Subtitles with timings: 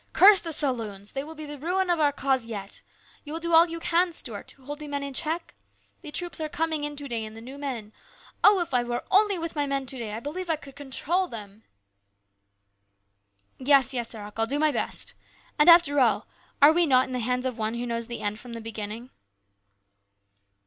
[0.13, 1.11] Curse the saloons!
[1.11, 2.81] They will be the ruin of our cause yet.
[3.23, 5.53] You will do all you can, Stuart, to hold the men in check?
[6.01, 7.93] The troops are coming in to day and the new men.
[8.43, 8.59] Oh!
[8.61, 11.61] if I were only with my men to day, I believe I could control them!"
[13.59, 15.13] 104 HIS BROTHER'S KEEPER." Yes, yes, Eric, I'll do my best.
[15.59, 16.25] After all,
[16.63, 19.11] are we not in the hands of One who knows the end from the beginning."